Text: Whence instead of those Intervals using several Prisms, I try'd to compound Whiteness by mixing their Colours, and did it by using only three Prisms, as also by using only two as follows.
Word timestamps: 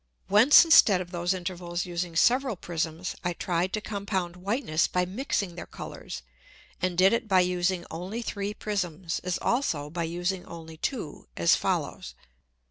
Whence 0.29 0.65
instead 0.65 0.99
of 0.99 1.11
those 1.11 1.31
Intervals 1.31 1.85
using 1.85 2.15
several 2.15 2.55
Prisms, 2.55 3.15
I 3.23 3.33
try'd 3.33 3.71
to 3.73 3.81
compound 3.81 4.35
Whiteness 4.35 4.87
by 4.87 5.05
mixing 5.05 5.53
their 5.53 5.67
Colours, 5.67 6.23
and 6.81 6.97
did 6.97 7.13
it 7.13 7.27
by 7.27 7.41
using 7.41 7.85
only 7.91 8.23
three 8.23 8.55
Prisms, 8.55 9.19
as 9.23 9.37
also 9.43 9.91
by 9.91 10.05
using 10.05 10.43
only 10.47 10.77
two 10.77 11.27
as 11.37 11.55
follows. 11.55 12.15